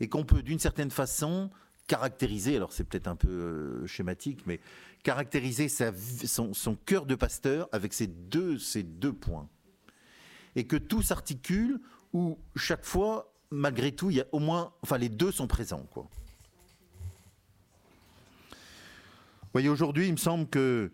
[0.00, 1.50] Et qu'on peut d'une certaine façon
[1.88, 4.60] caractériser, alors c'est peut-être un peu euh, schématique, mais
[5.02, 9.48] caractériser son, cœur de pasteur avec ces deux, ces deux points.
[10.54, 11.80] Et que tout s'articule
[12.12, 15.86] où chaque fois, malgré tout, il y a au moins, enfin, les deux sont présents,
[15.90, 16.08] quoi.
[18.50, 20.92] Vous voyez, aujourd'hui, il me semble que,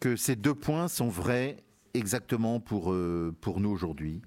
[0.00, 1.62] que ces deux points sont vrais
[1.94, 4.20] exactement pour, euh, pour nous aujourd'hui.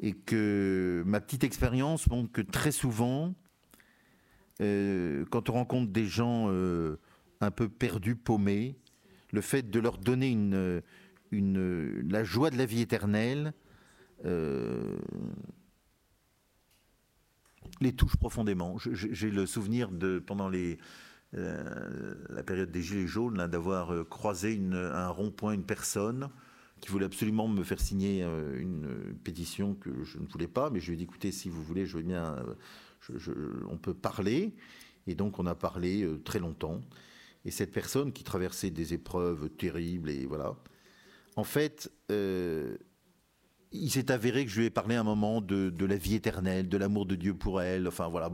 [0.00, 3.34] Et que ma petite expérience montre que très souvent,
[4.60, 6.98] euh, quand on rencontre des gens euh,
[7.40, 8.76] un peu perdus, paumés,
[9.32, 10.82] le fait de leur donner une,
[11.32, 13.52] la joie de la vie éternelle
[17.80, 18.76] les touche profondément.
[18.78, 20.50] J'ai le souvenir de pendant
[21.36, 26.28] euh, la période des Gilets jaunes, d'avoir euh, croisé un rond-point, une personne
[26.80, 28.88] qui voulait absolument me faire signer euh, une
[29.24, 31.86] pétition que je ne voulais pas, mais je lui ai dit écoutez, si vous voulez,
[31.86, 32.36] je veux bien,
[33.68, 34.54] on peut parler.
[35.06, 36.80] Et donc on a parlé très longtemps.
[37.44, 40.56] Et cette personne qui traversait des épreuves terribles, et voilà,
[41.36, 45.96] en fait, il s'est avéré que je lui ai parlé un moment de, de la
[45.96, 48.30] vie éternelle, de l'amour de Dieu pour elle, enfin voilà,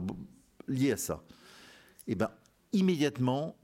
[0.67, 1.23] lié à ça.
[2.07, 2.29] Et ben
[2.71, 3.57] immédiatement,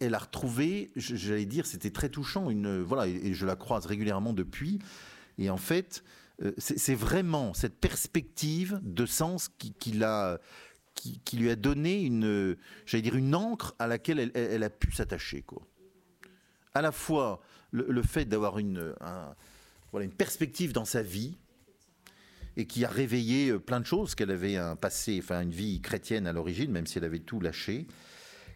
[0.00, 4.32] elle a retrouvé, j'allais dire, c'était très touchant, une, voilà, et je la croise régulièrement
[4.32, 4.78] depuis.
[5.38, 6.08] Et en fait, euh,
[6.58, 13.74] c'est vraiment cette perspective de sens qui, lui a donné une, j'allais dire, une encre
[13.78, 15.44] à laquelle elle, a pu s'attacher.
[16.74, 18.94] À la fois le, fait d'avoir une,
[19.92, 21.36] voilà, une perspective dans sa vie
[22.56, 25.80] et qui a réveillé euh, plein de choses, qu'elle avait un passé, enfin une vie
[25.80, 27.88] chrétienne à l'origine, même si elle avait tout lâché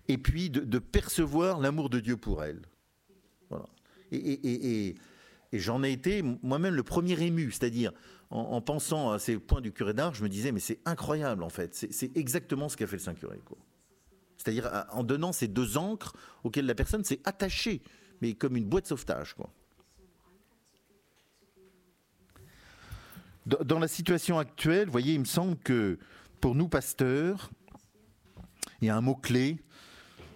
[0.09, 2.63] et puis de, percevoir l'amour de Dieu pour elle.
[3.51, 3.67] Voilà.
[4.11, 4.95] Et,
[5.53, 7.93] j'en ai été moi-même le premier ému, c'est-à-dire
[8.31, 11.49] en, pensant à ces points du curé d'art, je me disais, mais c'est incroyable en
[11.49, 13.41] fait, c'est exactement ce qu'a fait le Saint-Curé.
[14.37, 17.83] C'est-à-dire en donnant ces deux encres auxquelles la personne s'est attachée,
[18.21, 19.35] mais comme une boîte de sauvetage.
[23.47, 25.99] Dans la situation actuelle, voyez, il me semble que
[26.41, 27.51] pour nous pasteurs,
[28.83, 29.59] il y a un mot-clé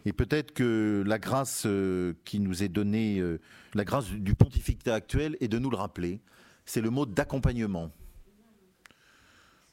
[0.04, 3.38] et peut-être que la grâce euh, qui nous est donnée, euh,
[3.74, 6.20] la grâce du pontificat actuel, est de nous le rappeler.
[6.64, 7.90] C'est le mot d'accompagnement.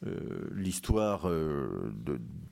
[0.06, 1.30] Euh, l'histoire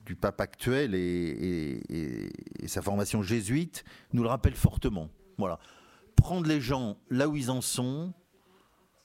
[0.05, 2.29] du pape actuel et,
[2.65, 5.09] sa formation jésuite nous le rappelle fortement.
[5.37, 5.59] Voilà.
[6.15, 8.13] Prendre les gens là où ils en sont,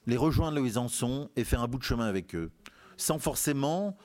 [0.06, 2.50] les rejoindre là où ils en sont et faire un bout de chemin avec eux.
[2.96, 3.96] Sans forcément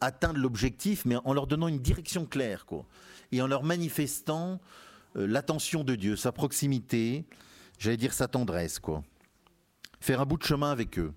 [0.00, 2.64] atteindre l'objectif, mais en leur donnant une direction claire.
[2.64, 2.86] Quoi
[3.32, 4.56] et en leur manifestant euh,
[5.14, 7.24] l'attention de Dieu, sa proximité,
[7.78, 9.02] j'allais dire sa tendresse, quoi.
[10.00, 11.12] Faire un bout de chemin avec eux.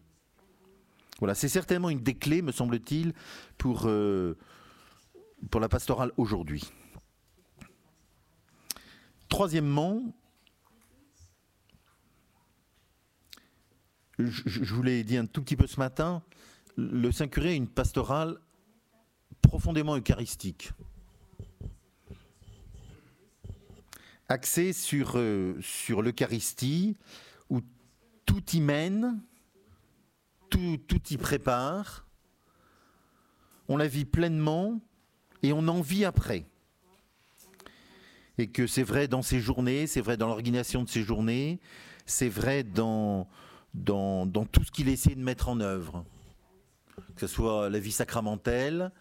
[1.20, 3.14] Voilà, c'est certainement une des clés, me semble-t-il,
[3.58, 4.38] pour, euh,
[5.50, 6.64] pour la pastorale aujourd'hui.
[9.30, 10.04] Troisièmement,
[14.20, 16.22] je, je vous l'ai dit un tout petit peu ce matin,
[16.78, 18.38] le Saint-Curé est une pastorale
[19.42, 20.72] profondément eucharistique.
[24.30, 26.98] Axé sur, euh, sur l'Eucharistie,
[27.50, 27.62] où
[28.26, 29.22] tout y mène,
[30.50, 32.06] tout, y prépare,
[33.68, 34.80] on la vit pleinement
[35.44, 36.46] et on en vit après.
[38.38, 41.60] Et que c'est vrai dans ces journées, c'est vrai dans l'organisation de ces journées,
[42.06, 43.28] c'est vrai dans
[43.74, 46.06] tout ce qu'il essaie de mettre en œuvre.
[47.16, 48.92] Que ce soit la vie sacramentelle,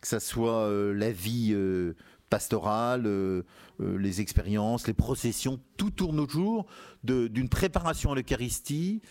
[0.00, 1.94] que ce soit euh, la vie euh,
[2.30, 3.42] pastorale, euh,
[3.80, 6.66] euh, les expériences, les processions, tout tourne autour
[7.02, 9.02] d'une préparation à l'Eucharistie,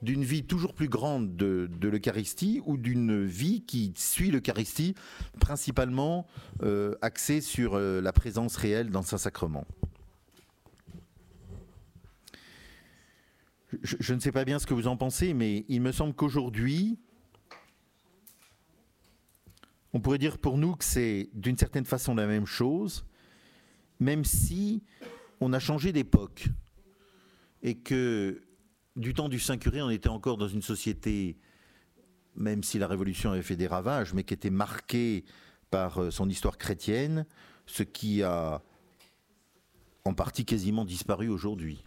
[0.00, 4.94] d'une vie toujours plus grande de, l'Eucharistie ou d'une vie qui suit l'Eucharistie,
[5.40, 6.26] principalement
[6.62, 9.66] euh, axée sur la présence réelle dans Saint-Sacrement.
[13.82, 16.98] je, ne sais pas bien ce que vous en pensez, mais il me semble qu'aujourd'hui,
[19.92, 23.04] on pourrait dire pour nous que c'est d'une certaine façon la même chose,
[24.00, 24.82] même si
[25.40, 26.48] on a changé d'époque
[27.62, 28.42] et que
[28.96, 31.36] du temps du Saint-Curé, on était encore dans une société,
[32.36, 35.24] même si la Révolution avait fait des ravages, mais qui était marquée
[35.70, 37.26] par euh, son histoire chrétienne,
[37.66, 38.62] ce qui a
[40.04, 41.84] en partie quasiment disparu aujourd'hui.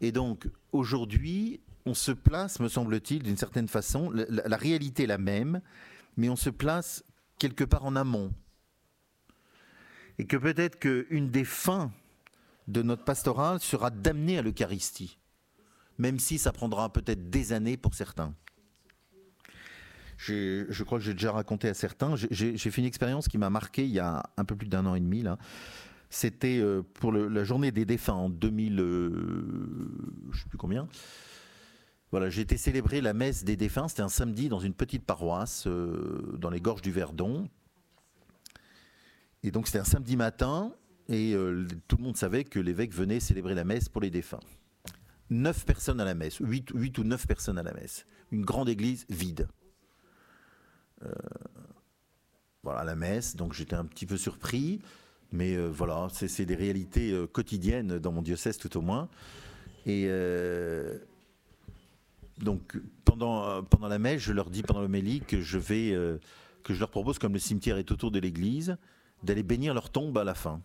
[0.00, 5.06] Et donc, aujourd'hui, on se place, me semble-t-il, d'une certaine façon, la, la, réalité est
[5.06, 5.60] la même,
[6.16, 7.04] mais on se place
[7.38, 8.32] quelque part en amont.
[10.18, 11.90] Et que peut-être qu'une des fins
[12.68, 15.18] de notre pastoral sera d'amener à l'Eucharistie,
[15.98, 18.34] même si ça prendra peut-être des années pour certains.
[20.16, 22.14] Je crois que j'ai déjà raconté à certains.
[22.16, 24.94] J'ai fait une expérience qui m'a marqué il y a un peu plus d'un an
[24.94, 25.24] et demi.
[26.08, 29.10] C'était euh, pour la journée des défunts en 2000, euh,
[30.30, 30.86] je ne sais plus combien.
[32.14, 33.88] Voilà, j'ai été célébrer la messe des défunts.
[33.88, 37.48] C'était un samedi dans une petite paroisse euh, dans les gorges du Verdon.
[39.42, 40.72] Et donc c'était un samedi matin
[41.08, 44.38] et euh, tout le monde savait que l'évêque venait célébrer la messe pour les défunts.
[45.28, 48.06] Neuf personnes à la messe, huit, huit ou neuf personnes à la messe.
[48.30, 49.48] Une grande église vide.
[51.02, 51.10] Euh,
[52.62, 54.80] voilà, la messe, donc j'étais un petit peu surpris.
[55.32, 59.08] Mais voilà, c'est des réalités quotidiennes dans mon diocèse tout au moins.
[59.84, 60.08] Et
[62.38, 66.18] donc pendant, euh, pendant la messe, je leur dis pendant l'homélie que je vais euh,
[66.62, 68.76] que je leur propose, comme le cimetière est autour de l'église,
[69.22, 70.60] d'aller bénir leur tombe à la fin.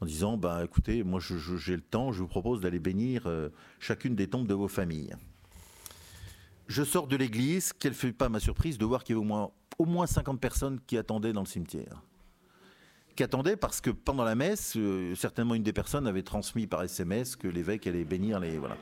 [0.00, 3.48] En disant, bah écoutez, moi j'ai le temps, je vous propose d'aller bénir euh,
[3.80, 5.14] chacune des tombes de vos familles.
[6.68, 9.28] Je sors de l'église, quelle fut pas ma surprise de voir qu'il y avait au
[9.28, 12.02] moins, au moins 50 personnes qui attendaient dans le cimetière.
[13.14, 14.76] Qui attendaient parce que pendant la messe,
[15.14, 18.58] certainement une des personnes avait transmis par SMS que l'évêque allait bénir les.
[18.58, 18.76] Voilà.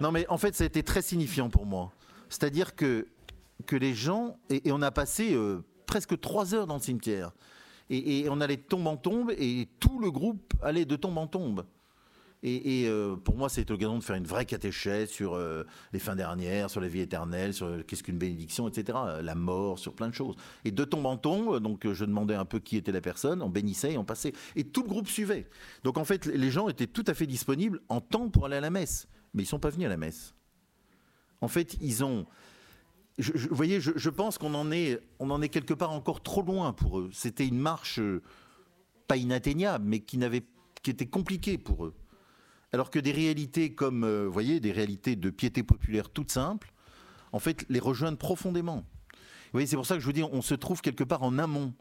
[0.00, 1.92] Non, mais en fait, ça a été très signifiant pour moi.
[2.28, 3.06] C'est-à-dire que,
[3.66, 7.32] que les gens, et, on a passé euh, presque trois heures dans le cimetière,
[7.90, 11.26] et, on allait de tombe en tombe, et tout le groupe allait de tombe en
[11.26, 11.64] tombe.
[12.46, 15.64] Et, euh, pour moi, c'était l'occasion de faire une vraie catéchèse sur euh,
[15.94, 18.98] les fins dernières, sur la vie éternelle, sur qu'est-ce qu'une bénédiction, etc.
[19.22, 20.36] La mort, sur plein de choses.
[20.66, 23.48] Et de tombe en tombe, donc je demandais un peu qui était la personne, on
[23.48, 24.34] bénissait et on passait.
[24.56, 25.48] Et tout le groupe suivait.
[25.84, 28.60] Donc en fait, les gens étaient tout à fait disponibles en temps pour aller à
[28.60, 30.34] la messe mais ils sont pas venus à la messe.
[31.40, 32.24] En fait, ils ont.
[33.18, 36.72] vous voyez, je, pense qu'on en, est, on en est quelque part encore trop loin
[36.72, 37.10] pour eux.
[37.12, 38.22] C'était une marche euh,
[39.06, 40.18] pas inatteignable, mais qui,
[40.82, 41.94] qui était compliquée pour eux.
[42.72, 46.72] Alors que des réalités comme, euh, vous voyez, des réalités de piété populaire toutes simples,
[47.32, 48.84] en fait, les rejoignent profondément.
[49.16, 51.38] Vous voyez, c'est pour ça que je vous dis, on se trouve quelque part en
[51.38, 51.74] amont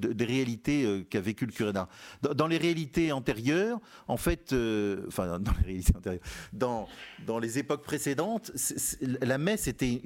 [0.00, 1.88] des réalités euh, qu'a vécu le curé d'Ars.
[2.22, 6.22] Dans, les réalités antérieures, en fait, euh, enfin dans les réalités antérieures,
[6.52, 6.88] dans,
[7.26, 8.52] dans les époques précédentes,
[9.00, 10.00] la messe était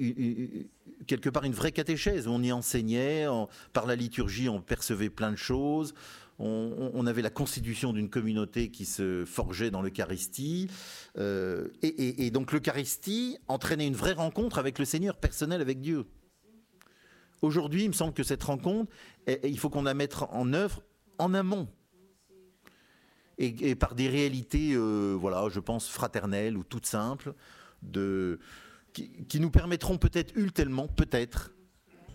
[1.07, 2.27] quelque part une vraie catéchèse.
[2.27, 3.25] On y enseignait,
[3.73, 5.93] par la liturgie, on percevait plein de choses.
[6.37, 10.69] On, avait la constitution d'une communauté qui se forgeait dans l'Eucharistie.
[11.17, 16.05] Euh, et, et donc l'Eucharistie entraînait une vraie rencontre avec le Seigneur, personnel avec Dieu.
[17.41, 18.91] Aujourd'hui, il me semble que cette rencontre,
[19.43, 20.81] il faut qu'on la mette en œuvre
[21.17, 21.67] en amont.
[23.37, 27.33] Et, par des réalités, euh, voilà, je pense, fraternelles ou toutes simples,
[27.81, 28.39] de,
[28.93, 31.51] qui, nous permettront peut-être ultimement, peut-être,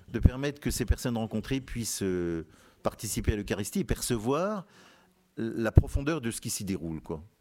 [0.09, 2.47] de permettre que ces personnes rencontrées puissent euh,
[2.83, 4.67] participer à l'Eucharistie et percevoir
[5.37, 7.01] la profondeur de ce qui s'y déroule.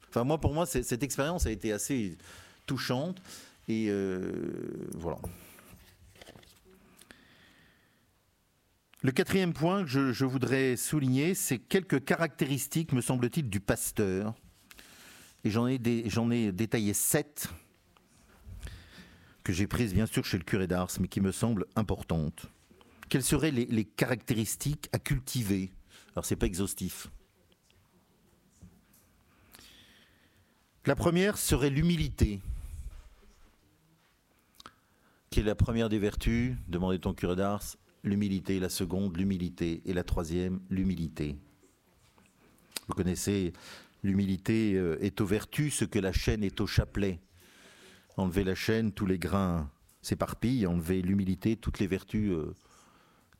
[0.09, 2.17] Enfin, moi, pour moi, cette expérience a été assez
[2.65, 3.21] touchante.
[3.69, 5.19] Et euh, voilà.
[9.01, 14.35] Le quatrième point que je, voudrais souligner, c'est quelques caractéristiques, me semble-t-il, du pasteur.
[15.45, 17.47] Et j'en ai, ai, détaillé sept
[19.41, 22.47] que j'ai prises bien sûr chez le curé d'Ars, mais qui me semblent importantes.
[23.07, 25.71] Quelles seraient les, caractéristiques à cultiver?
[26.11, 27.07] Alors c'est pas exhaustif.
[30.85, 32.41] La première serait l'humilité,
[35.29, 36.57] qui est la première des vertus.
[36.67, 41.37] Demandez ton curé d'Ars l'humilité, la seconde, l'humilité, et la troisième, l'humilité.
[42.87, 43.53] Vous connaissez,
[44.03, 47.19] l'humilité euh, est aux vertus ce que la chaîne est au chapelet.
[48.17, 49.69] Enlever la chaîne, tous les grains
[50.01, 52.55] s'éparpillent, enlever l'humilité, toutes les vertus euh,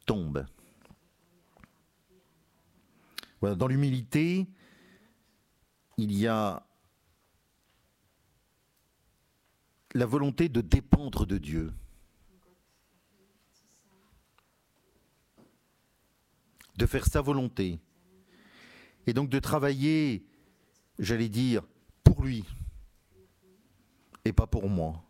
[0.06, 0.46] tombent.
[3.42, 4.48] Voilà, dans l'humilité,
[5.98, 6.66] il y a
[9.94, 11.72] la volonté de dépendre de Dieu.
[16.80, 17.78] De faire sa volonté,
[19.06, 20.26] et donc de travailler,
[20.98, 21.62] j'allais dire,
[22.04, 22.46] pour lui,
[24.24, 25.04] et pas pour moi.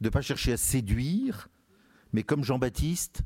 [0.00, 1.48] De ne pas chercher à séduire,
[2.12, 3.22] mais comme Jean-Baptiste,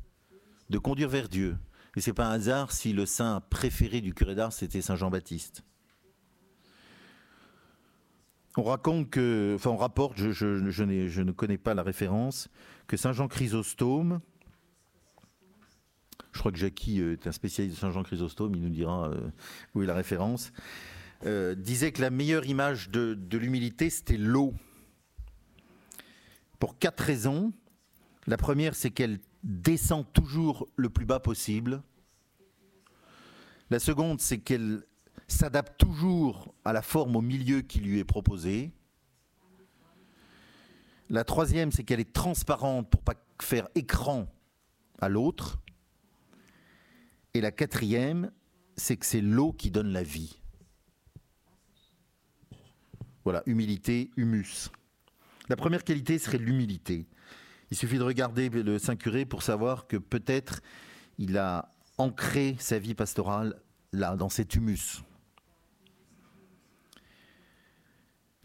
[0.69, 1.57] de conduire vers Dieu.
[1.95, 5.63] Et c'est pas un hasard si le saint préféré du curé d'Ars c'était Saint Jean-Baptiste.
[8.55, 12.49] On raconte que, enfin on rapporte, je, ne connais pas la référence,
[12.85, 14.19] que Saint Jean Chrysostome,
[16.37, 19.09] je crois que Jackie euh, est un spécialiste de Saint Jean Chrysostome, il nous dira
[19.09, 19.29] euh,
[19.73, 20.51] où est la référence.
[21.25, 24.53] Euh, disait que la meilleure image de, l'humilité, c'était l'eau.
[26.59, 27.53] Pour quatre raisons.
[28.27, 31.81] La première, c'est qu'elle descend toujours le plus bas possible.
[33.71, 34.83] La seconde, c'est qu'elle
[35.27, 38.71] s'adapte toujours à la forme au milieu qui lui est proposée.
[41.09, 44.27] La troisième, c'est qu'elle est transparente pour pas faire écran
[44.99, 45.59] à l'autre.
[47.37, 48.31] Et la quatrième,
[48.77, 50.41] c'est que c'est l'eau qui donne la vie.
[53.23, 54.71] Voilà, humilité, humus.
[55.47, 57.05] La première qualité serait l'humilité.
[57.69, 60.61] Il suffit de regarder le Saint Curé pour savoir que peut-être
[61.19, 63.61] il a ancré sa vie pastorale
[63.93, 65.03] là, dans cet humus.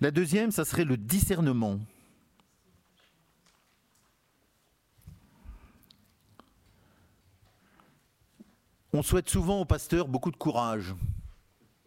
[0.00, 1.80] La deuxième, ça serait le discernement.
[8.92, 10.94] On souhaite souvent aux pasteurs beaucoup de courage,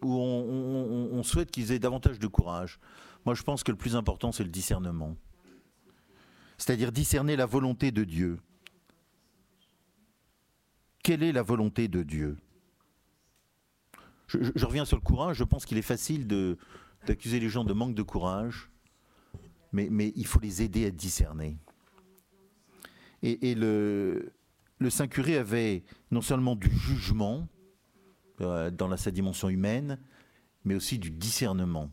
[0.02, 2.80] ou on, souhaite qu'ils aient davantage de courage.
[3.26, 5.16] Moi, je pense que le plus important, c'est le discernement.
[6.58, 8.40] C'est-à-dire discerner la volonté de Dieu.
[11.04, 12.38] Quelle est la volonté de Dieu?
[14.28, 15.38] Je, reviens sur le courage.
[15.38, 16.28] Je pense qu'il est facile
[17.06, 18.72] d'accuser les gens de manque de courage,
[19.72, 21.58] mais, il faut les aider à discerner.
[23.22, 24.35] Et le,
[24.80, 27.48] le Saint-Curé avait non seulement du jugement
[28.42, 30.00] euh, dans sa dimension humaine,
[30.64, 31.90] mais aussi du discernement,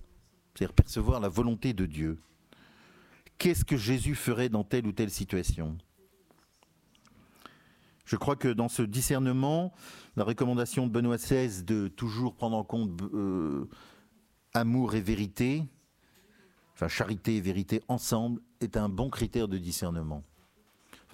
[0.55, 2.21] c'est-à-dire percevoir la volonté de Dieu.
[3.39, 5.79] Qu'est-ce que Jésus ferait dans telle ou telle situation?
[8.05, 9.73] Je crois que dans ce discernement,
[10.17, 13.69] la recommandation de Benoît XVI de toujours prendre en compte euh,
[14.53, 15.65] amour et vérité,
[16.75, 20.25] enfin charité et vérité ensemble, est un bon critère de discernement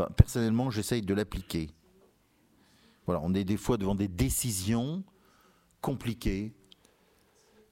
[0.07, 1.71] personnellement, j'essaye de l'appliquer.
[3.07, 5.03] On est des fois devant des décisions
[5.81, 6.53] compliquées.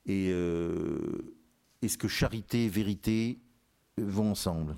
[0.06, 1.34] Et euh,
[1.82, 3.38] est-ce que charité et vérité
[3.98, 4.76] vont ensemble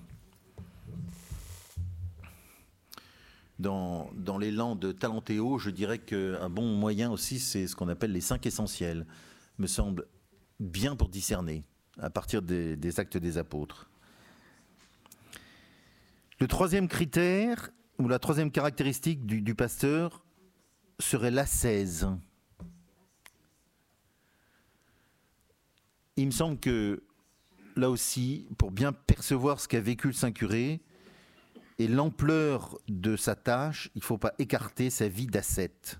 [3.58, 8.12] Dans, dans l'élan de Talentéo, je dirais qu'un bon moyen aussi, c'est ce qu'on appelle
[8.12, 9.06] les cinq essentiels.
[9.58, 10.06] Me semble
[10.60, 11.64] bien pour discerner
[11.98, 13.87] à partir des actes des apôtres.
[16.40, 20.24] Le troisième critère, ou la troisième caractéristique du, pasteur,
[21.00, 22.08] serait l'ascèse.
[26.16, 27.02] Il me semble que
[27.74, 30.80] là aussi, pour bien percevoir ce qu'a vécu le Saint-Curé
[31.80, 35.98] et l'ampleur de sa tâche, il ne faut pas écarter sa vie d'ascète.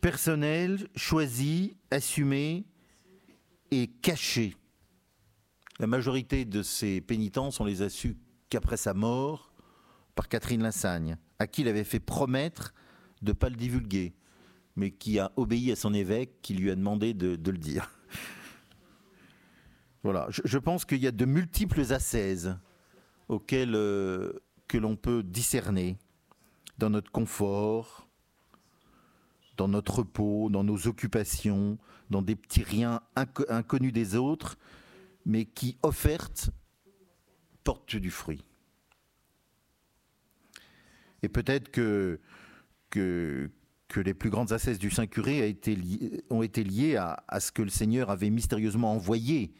[0.00, 2.64] Personnel, choisi, assumé
[3.70, 4.56] et caché.
[5.78, 8.16] La majorité de ces pénitences, on les a su
[8.48, 9.52] qu'après sa mort
[10.14, 12.72] par Catherine Lassagne, à qui il avait fait promettre
[13.20, 14.14] de ne pas le divulguer,
[14.74, 17.90] mais qui a obéi à son évêque qui lui a demandé de, le dire.
[20.02, 22.56] Voilà, je, pense qu'il y a de multiples ascèses
[23.28, 24.34] auxquelles euh,
[24.68, 25.98] que l'on peut discerner
[26.78, 28.06] dans notre confort,
[29.56, 31.76] dans notre repos, dans nos occupations,
[32.10, 33.00] dans des petits riens
[33.48, 34.56] inconnus des autres,
[35.26, 36.50] mais qui, offerte,
[37.64, 38.44] porte du fruit.
[41.22, 42.20] Et peut-être que,
[42.94, 45.58] les plus grandes assesses du Saint-Curé
[46.30, 49.52] ont été liées à, ce que le Seigneur avait mystérieusement envoyé,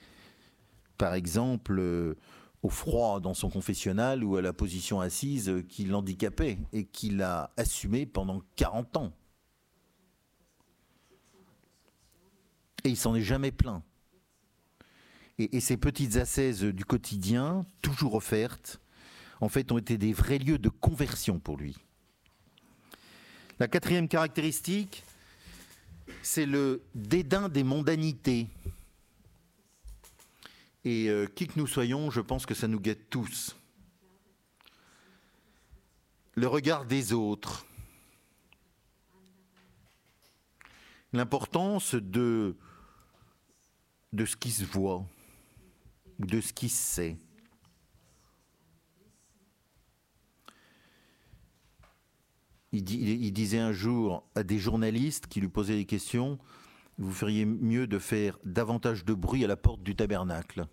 [0.99, 2.15] par exemple, euh,
[2.63, 7.53] au froid dans son confessionnal ou à la position assise qui l'handicapait et qu'il a
[7.57, 9.13] assumé pendant 40 ans.
[12.85, 13.83] Et il s'en est jamais plaint.
[15.39, 18.81] Et, ces petites assaises du quotidien, toujours offertes,
[19.41, 21.77] en fait, ont été des vrais lieux de conversion pour lui.
[23.59, 25.05] La quatrième caractéristique,
[26.23, 28.49] c'est le dédain des mondanités.
[30.85, 33.57] Et euh, qui que nous soyons, je pense que ça nous guette tous.
[36.35, 37.67] Le regard des autres.
[41.13, 42.57] L'importance de,
[44.13, 45.05] de ce qui se voit
[46.19, 47.19] de ce qui sait.
[52.73, 56.39] Il, disait un jour à des journalistes qui lui posaient des questions,
[56.99, 60.67] vous feriez mieux de faire davantage de bruit à la porte du tabernacle.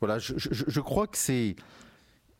[0.00, 1.56] Voilà, je, crois que c'est...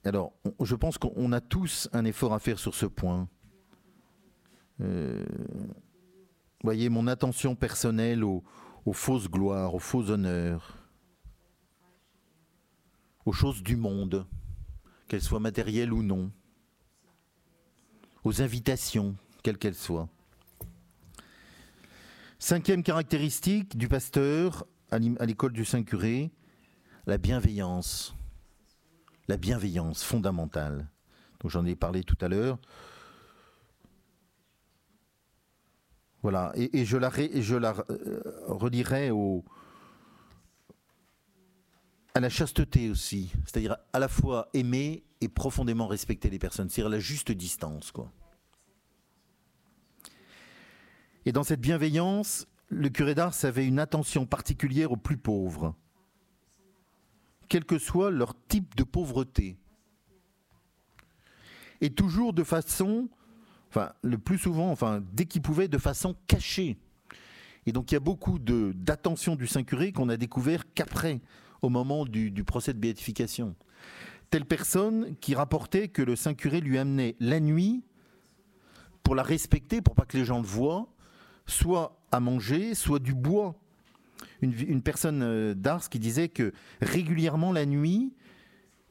[0.04, 3.28] Alors, je pense qu'on a tous un effort à faire sur ce point.
[4.80, 5.24] Euh,
[6.62, 8.42] voyez, mon attention personnelle aux,
[8.92, 10.76] fausses gloires, aux faux honneurs,
[13.24, 14.26] aux choses du monde,
[15.06, 16.30] qu'elles soient matérielles ou non,
[18.24, 20.08] aux invitations, quelles qu'elles soient.
[22.38, 26.30] Cinquième caractéristique du pasteur à l'école du Saint-Curé,
[27.06, 28.14] la bienveillance.
[29.28, 30.88] La bienveillance fondamentale.
[31.44, 32.58] J'en ai parlé tout à l'heure.
[36.22, 39.10] Voilà, et, je la, la euh, relirai
[42.14, 46.90] à la chasteté aussi, c'est-à-dire à la fois aimer et profondément respecter les personnes, c'est-à-dire
[46.90, 47.92] la juste distance.
[47.92, 48.10] Quoi.
[51.24, 55.74] Et dans cette bienveillance, le curé d'Ars avait une attention particulière aux plus pauvres,
[57.48, 59.56] quel que soit leur type de pauvreté.
[61.80, 63.08] Et toujours de façon,
[63.70, 66.76] enfin, le plus souvent, enfin, dès qu'il pouvait, de façon cachée.
[67.66, 71.20] Et donc il y a beaucoup d'attention du Saint-Curé qu'on a découvert qu'après,
[71.60, 73.54] au moment du, procès de béatification.
[74.30, 77.82] Telle personne qui rapportait que le Saint-Curé lui amenait la nuit,
[79.02, 80.88] pour la respecter, pour pas que les gens le voient,
[81.46, 83.54] soit à manger, soit du bois.
[84.42, 88.12] Une, personne euh, d'Ars qui disait que régulièrement la nuit,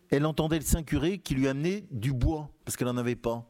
[0.10, 3.50] elle entendait le Saint-Curé qui lui amenait du bois, parce qu'elle n'en avait pas.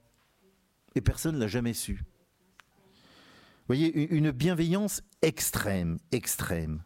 [0.97, 1.93] Et personne ne l'a jamais su.
[1.93, 6.83] Vous voyez, une bienveillance extrême, extrême.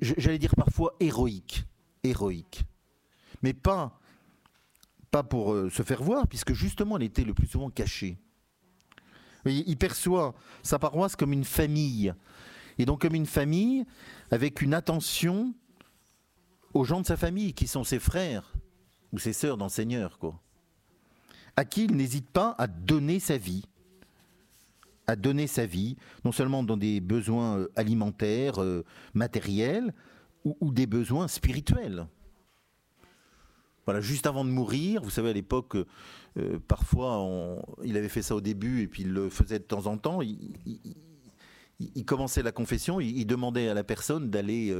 [0.00, 1.64] J'allais dire parfois héroïque,
[2.02, 2.64] héroïque.
[3.44, 4.00] Mais pas,
[5.12, 8.18] pas pour euh, se faire voir, puisque justement elle était le plus souvent cachée.
[9.44, 10.34] Il perçoit
[10.64, 12.12] sa paroisse comme une famille.
[12.78, 13.86] Et donc comme une famille
[14.32, 15.54] avec une attention
[16.74, 18.54] aux gens de sa famille, qui sont ses frères
[19.12, 20.42] ou ses sœurs dans le Seigneur, quoi.
[21.58, 23.64] À qui il n'hésite pas à donner sa vie.
[25.08, 29.92] À donner sa vie, non seulement dans des besoins euh, alimentaires, euh, matériels,
[30.44, 32.06] ou des besoins spirituels.
[33.86, 35.76] Voilà, juste avant de mourir, vous savez, à l'époque,
[36.36, 37.28] euh, parfois,
[37.82, 40.20] il avait fait ça au début et puis il le faisait de temps en temps.
[40.22, 44.72] Il, commençait la confession, il, demandait à la personne d'aller,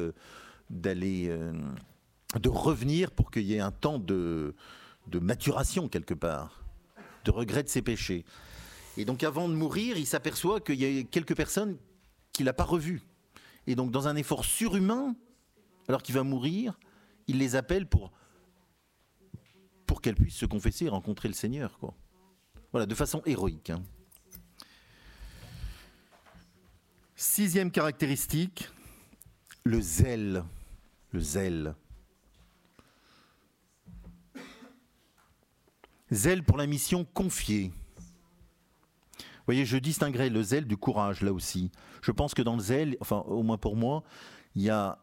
[0.70, 4.54] de revenir pour qu'il y ait un temps de,
[5.08, 6.67] de maturation quelque part,
[7.24, 8.24] de regret de ses péchés.
[8.96, 11.76] Et donc, avant de mourir, il s'aperçoit qu'il y a quelques personnes
[12.32, 13.02] qu'il n'a pas revues.
[13.66, 15.14] Et donc, dans un effort surhumain,
[15.88, 16.78] alors qu'il va mourir,
[17.26, 18.12] il les appelle pour
[19.86, 21.78] pour qu'elle puisse se confesser et rencontrer le Seigneur.
[22.72, 23.70] Voilà, de façon héroïque.
[23.70, 23.82] Hein.
[27.16, 28.68] Sixième caractéristique,
[29.64, 30.44] le zèle.
[31.10, 31.74] Le zèle.
[36.12, 37.72] Zèle pour la mission confiée.
[39.18, 41.70] Vous voyez, je distinguerai le zèle du courage là aussi.
[42.02, 44.02] Je pense que dans le zèle, enfin au moins pour moi,
[44.54, 44.98] il y a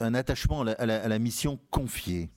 [0.00, 2.30] un attachement à la mission confiée.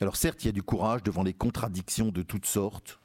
[0.00, 2.98] Alors certes, il y a du courage devant les contradictions de toutes sortes.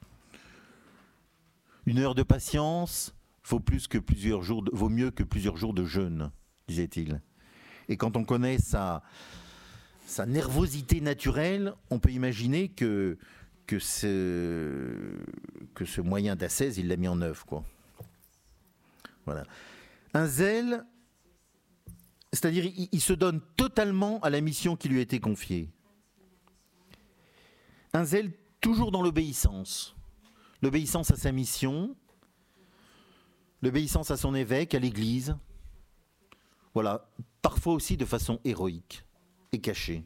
[1.85, 3.13] Une heure de patience
[3.45, 3.61] vaut,
[4.73, 6.31] vaut mieux que plusieurs jours de jeûne,
[6.67, 7.21] disait-il.
[7.87, 9.03] Et quand on connaît sa,
[10.09, 13.17] sa nervosité naturelle, on peut imaginer que,
[13.67, 15.15] que, ce,
[15.75, 17.45] que ce moyen d'assaise, il l'a mis en œuvre.
[17.45, 17.63] Quoi.
[19.25, 19.45] Voilà.
[20.15, 20.83] Un zèle,
[22.33, 25.69] c'est-à-dire il se donne totalement à la mission qui lui a été confiée.
[27.93, 28.31] Un zèle
[28.61, 29.95] toujours dans l'obéissance.
[30.63, 31.95] L'obéissance à sa mission,
[33.61, 35.37] l'obéissance à son évêque, à l'Église.
[36.73, 37.07] Voilà,
[37.43, 39.03] parfois aussi de façon héroïque
[39.51, 40.03] et cachée.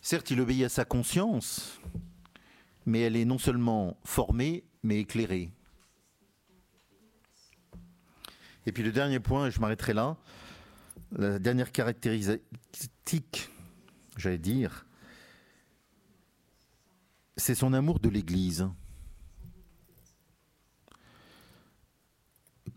[0.00, 1.80] Certes, il obéit à sa conscience,
[2.86, 5.50] mais elle est non seulement formée, mais éclairée.
[8.64, 10.16] Et puis le dernier point, et je m'arrêterai là,
[11.12, 13.50] la dernière caractéristique,
[14.16, 14.86] j'allais dire,
[17.36, 18.68] c'est son amour de l'Église.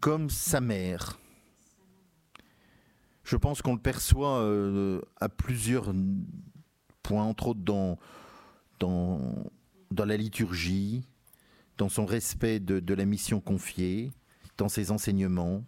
[0.02, 1.18] Comme sa mère.
[3.24, 5.94] Je pense qu'on le perçoit euh, à plusieurs
[7.02, 7.98] points, entre autres dans,
[9.96, 11.06] la liturgie,
[11.78, 14.12] dans son respect de la mission confiée,
[14.58, 15.64] dans ses enseignements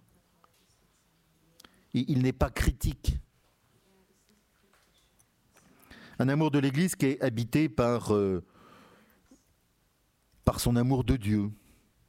[1.93, 3.17] il n'est pas critique.
[6.19, 8.43] Un amour de l'Église qui est habité par, euh,
[10.45, 11.51] par son amour de Dieu,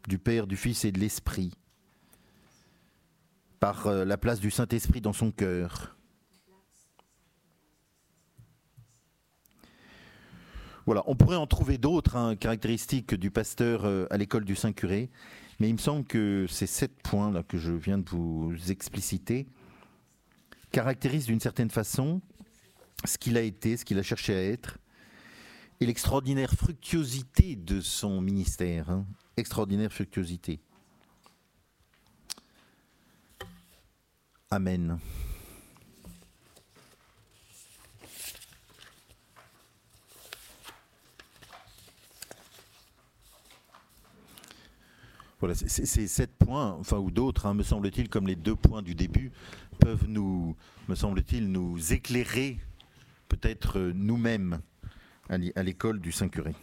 [0.09, 1.53] du Père, du Fils et de l'Esprit,
[3.65, 5.97] par euh, la place du Saint-Esprit dans son cœur.
[10.85, 15.09] Voilà, on pourrait en trouver d'autres hein, caractéristiques du pasteur euh, à l'école du Saint-Curé,
[15.61, 19.47] mais il me semble que ces sept points là que je viens de vous expliciter
[20.71, 22.21] caractérise d'une certaine façon
[23.07, 24.77] ce qu'il a été, ce qu'il a cherché à être,
[25.81, 28.91] et l'extraordinaire fructuosité de son ministère.
[28.91, 29.07] Hein.
[29.39, 30.61] Extraordinaire fructuosité.
[34.55, 35.01] Amen.
[45.41, 48.95] Voilà, ces sept points, enfin ou d'autres, hein, me semble-t-il, comme les deux points du
[48.95, 49.33] début,
[49.81, 50.55] peuvent nous,
[50.89, 52.61] me semble-t-il, nous éclairer
[53.29, 54.61] peut-être nous-mêmes
[55.29, 56.55] à l'école du Saint-Curé.